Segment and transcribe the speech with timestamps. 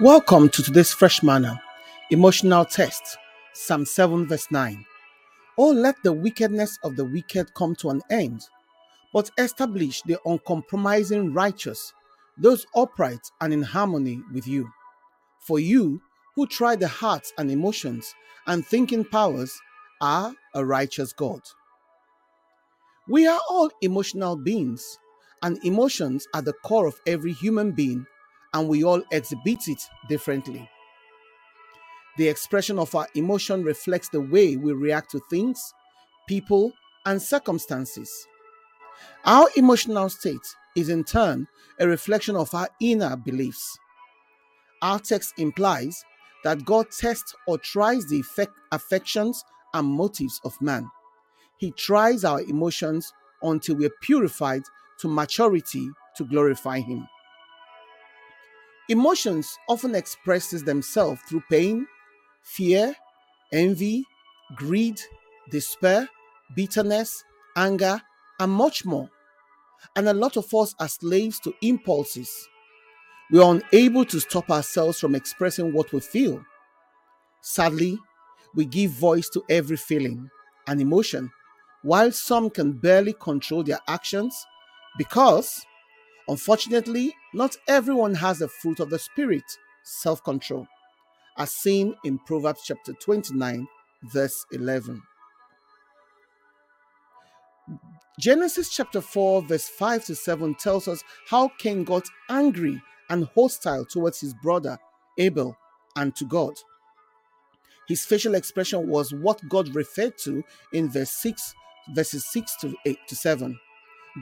[0.00, 1.60] Welcome to today's fresh Manna
[2.08, 3.18] emotional test,
[3.52, 4.82] Psalm 7, verse 9.
[5.58, 8.40] Oh, let the wickedness of the wicked come to an end,
[9.12, 11.92] but establish the uncompromising righteous,
[12.38, 14.70] those upright and in harmony with you.
[15.38, 16.00] For you,
[16.34, 18.14] who try the hearts and emotions
[18.46, 19.52] and thinking powers,
[20.00, 21.42] are a righteous God.
[23.06, 24.98] We are all emotional beings,
[25.42, 28.06] and emotions are the core of every human being
[28.52, 30.68] and we all exhibit it differently.
[32.16, 35.72] The expression of our emotion reflects the way we react to things,
[36.28, 36.72] people,
[37.06, 38.26] and circumstances.
[39.24, 41.46] Our emotional state is in turn
[41.78, 43.78] a reflection of our inner beliefs.
[44.82, 46.04] Our text implies
[46.44, 50.90] that God tests or tries the effect, affections and motives of man.
[51.58, 53.12] He tries our emotions
[53.42, 54.62] until we are purified
[55.00, 57.06] to maturity to glorify Him.
[58.90, 61.86] Emotions often expresses themselves through pain,
[62.42, 62.92] fear,
[63.52, 64.04] envy,
[64.56, 65.00] greed,
[65.48, 66.08] despair,
[66.56, 67.22] bitterness,
[67.56, 68.02] anger,
[68.40, 69.08] and much more.
[69.94, 72.48] And a lot of us are slaves to impulses.
[73.30, 76.44] We are unable to stop ourselves from expressing what we feel.
[77.42, 77.96] Sadly,
[78.56, 80.28] we give voice to every feeling
[80.66, 81.30] and emotion,
[81.82, 84.34] while some can barely control their actions
[84.98, 85.64] because
[86.30, 89.42] Unfortunately, not everyone has the fruit of the Spirit,
[89.82, 90.64] self control,
[91.36, 93.66] as seen in Proverbs chapter 29,
[94.04, 95.02] verse 11.
[98.20, 103.84] Genesis chapter 4, verse 5 to 7 tells us how Cain got angry and hostile
[103.84, 104.78] towards his brother
[105.18, 105.56] Abel
[105.96, 106.54] and to God.
[107.88, 111.54] His facial expression was what God referred to in verse 6,
[111.92, 113.58] verses 6 to 8 to 7.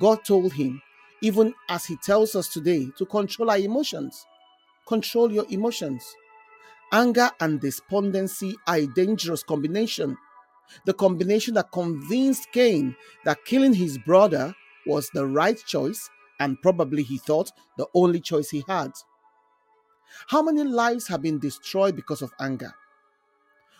[0.00, 0.80] God told him,
[1.20, 4.26] even as he tells us today to control our emotions.
[4.86, 6.04] Control your emotions.
[6.92, 10.16] Anger and despondency are a dangerous combination.
[10.86, 14.54] The combination that convinced Cain that killing his brother
[14.86, 18.92] was the right choice and probably he thought the only choice he had.
[20.28, 22.72] How many lives have been destroyed because of anger?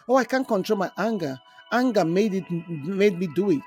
[0.09, 1.38] Oh, I can't control my anger.
[1.71, 3.62] Anger made it made me do it.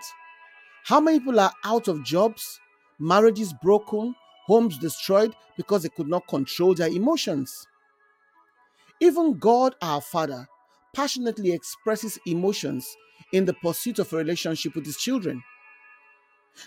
[0.86, 2.60] How many people are out of jobs
[3.02, 7.68] marriages broken, homes destroyed because they could not control their emotions.
[9.00, 10.48] Even God, our Father,
[10.94, 12.88] passionately expresses emotions
[13.34, 15.42] in the pursuit of a relationship with his children.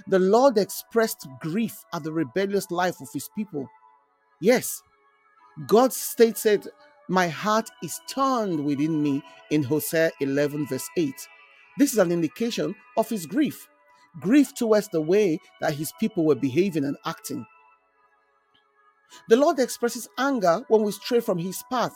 [0.08, 3.68] The Lord expressed grief at the rebellious life of his people.
[4.40, 4.82] Yes,
[5.66, 6.68] God stated,
[7.08, 11.14] My heart is turned within me in Hosea 11, verse 8.
[11.78, 13.68] This is an indication of his grief
[14.20, 17.44] grief towards the way that his people were behaving and acting.
[19.28, 21.94] The Lord expresses anger when we stray from his path.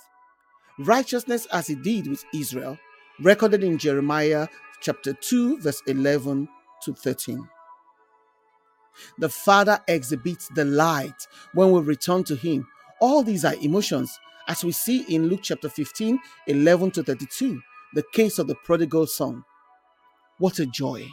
[0.79, 2.79] Righteousness, as he did with Israel,
[3.21, 4.47] recorded in Jeremiah
[4.81, 6.49] chapter 2, verse 11
[6.85, 7.49] to 13.
[9.19, 12.67] The Father exhibits the light when we return to him.
[13.01, 14.19] All these are emotions,
[14.49, 17.61] as we see in Luke chapter 15, 11 to 32,
[17.95, 19.45] the case of the prodigal son.
[20.39, 21.09] What a joy!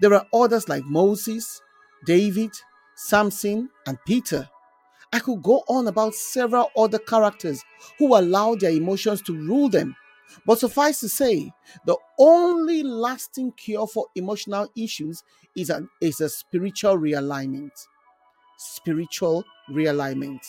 [0.00, 1.60] There are others like Moses,
[2.04, 2.50] David,
[2.94, 4.48] Samson, and Peter.
[5.12, 7.62] I could go on about several other characters
[7.98, 9.96] who allowed their emotions to rule them.
[10.44, 11.50] But suffice to say,
[11.86, 15.22] the only lasting cure for emotional issues
[15.56, 17.70] is, an, is a spiritual realignment.
[18.58, 20.40] Spiritual realignment.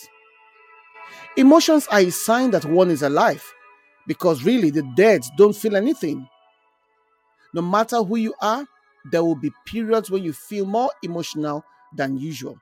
[1.37, 3.43] Emotions are a sign that one is alive
[4.07, 6.27] because really the dead don't feel anything.
[7.53, 8.65] No matter who you are,
[9.05, 11.63] there will be periods when you feel more emotional
[11.95, 12.59] than usual.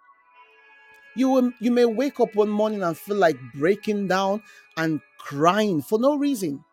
[1.16, 4.44] You, will, you may wake up one morning and feel like breaking down
[4.78, 6.64] and crying for no reason.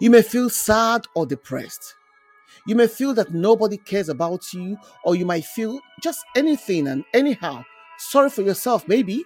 [0.00, 1.94] You may feel sad or depressed.
[2.66, 7.04] You may feel that nobody cares about you, or you might feel just anything and
[7.14, 7.64] anyhow.
[7.98, 9.24] Sorry for yourself, maybe.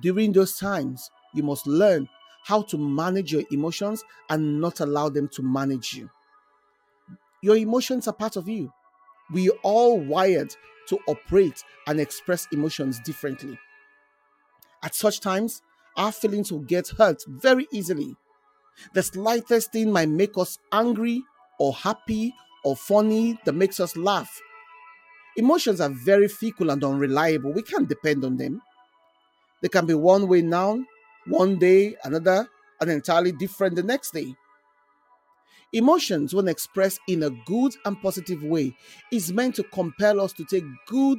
[0.00, 2.08] During those times, you must learn
[2.44, 6.10] how to manage your emotions and not allow them to manage you.
[7.44, 8.72] Your emotions are part of you.
[9.30, 10.56] We all wired
[10.88, 13.58] to operate and express emotions differently.
[14.82, 15.60] At such times,
[15.94, 18.16] our feelings will get hurt very easily.
[18.94, 21.22] The slightest thing might make us angry
[21.58, 24.40] or happy or funny that makes us laugh.
[25.36, 27.52] Emotions are very fickle and unreliable.
[27.52, 28.62] We can't depend on them.
[29.60, 30.82] They can be one way now,
[31.26, 32.48] one day, another,
[32.80, 34.34] and entirely different the next day.
[35.74, 38.72] Emotions, when expressed in a good and positive way,
[39.12, 41.18] is meant to compel us to take good,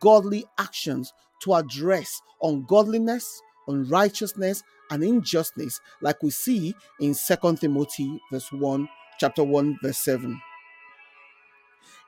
[0.00, 8.50] godly actions to address ungodliness, unrighteousness, and injustice, like we see in 2 Timothy verse
[8.50, 8.88] 1,
[9.20, 10.40] chapter 1, verse 7.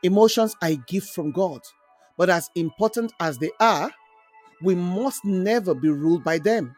[0.03, 1.61] Emotions are a gift from God,
[2.19, 3.91] but as important as they are,
[4.63, 6.75] we must never be ruled by them.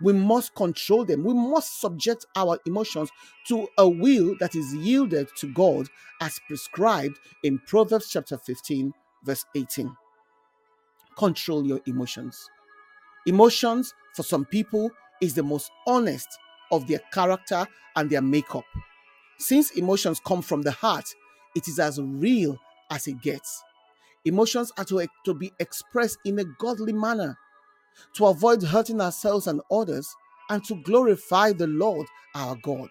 [0.00, 1.24] We must control them.
[1.24, 3.10] We must subject our emotions
[3.48, 5.88] to a will that is yielded to God
[6.20, 8.92] as prescribed in Proverbs chapter 15,
[9.24, 9.94] verse 18.
[11.16, 12.48] Control your emotions.
[13.26, 16.28] Emotions, for some people, is the most honest
[16.72, 18.64] of their character and their makeup.
[19.38, 21.04] Since emotions come from the heart,
[21.54, 22.56] it is as real
[22.90, 23.62] as it gets.
[24.24, 27.36] Emotions are to, to be expressed in a godly manner,
[28.14, 30.14] to avoid hurting ourselves and others,
[30.48, 32.88] and to glorify the Lord our God.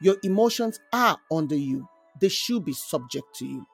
[0.00, 1.88] Your emotions are under you,
[2.20, 3.66] they should be subject to you.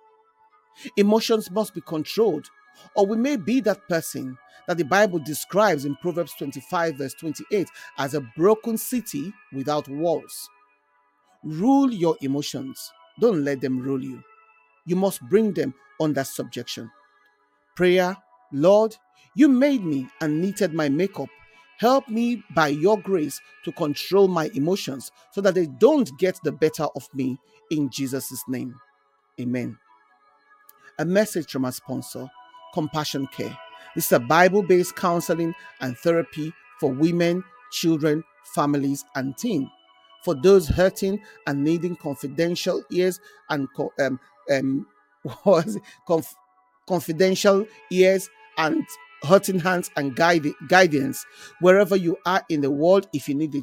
[0.97, 2.49] Emotions must be controlled,
[2.95, 4.37] or we may be that person
[4.67, 7.69] that the Bible describes in Proverbs 25, verse 28,
[7.99, 10.49] as a broken city without walls.
[11.43, 14.23] Rule your emotions, don't let them rule you.
[14.87, 16.91] You must bring them under subjection.
[17.77, 18.17] Prayer
[18.53, 18.97] Lord,
[19.35, 21.29] you made me and knitted my makeup.
[21.79, 26.51] Help me by your grace to control my emotions so that they don't get the
[26.51, 27.39] better of me
[27.71, 28.75] in Jesus' name.
[29.41, 29.79] Amen.
[30.99, 32.29] A message from our sponsor,
[32.75, 33.57] Compassion Care.
[33.95, 38.25] This is a Bible based counseling and therapy for women, children,
[38.55, 39.69] families, and teens.
[40.25, 43.69] For those hurting and needing confidential ears and
[44.01, 44.19] um,
[44.51, 44.87] um?
[46.07, 46.35] Conf-
[46.87, 48.85] confidential ears and
[49.23, 51.25] hurting hands and guide, guidance
[51.61, 53.09] wherever you are in the world.
[53.13, 53.63] If you need a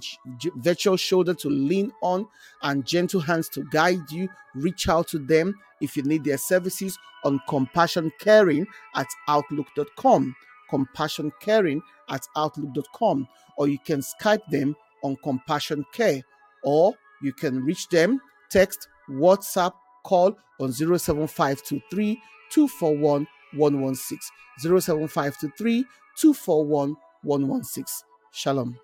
[0.57, 2.27] virtual shoulder to lean on
[2.61, 5.55] and gentle hands to guide you, reach out to them.
[5.81, 10.35] If you need their services on compassion caring at outlook.com,
[10.69, 16.21] compassion caring at outlook.com, or you can Skype them on compassion care,
[16.63, 18.19] or you can reach them,
[18.49, 19.73] text, WhatsApp,
[20.03, 22.21] call on 07523
[22.51, 24.31] 241 116.
[24.59, 25.85] 07523
[26.15, 28.05] 241 116.
[28.31, 28.75] Shalom.